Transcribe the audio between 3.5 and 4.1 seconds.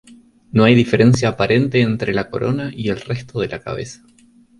cabeza.